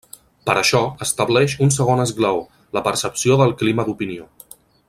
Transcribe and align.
Per 0.49 0.53
això, 0.61 0.79
estableix 1.05 1.55
un 1.67 1.75
segon 1.77 2.03
esglaó, 2.07 2.41
la 2.79 2.85
percepció 2.91 3.41
del 3.43 3.57
clima 3.63 3.91
d'opinió. 3.91 4.31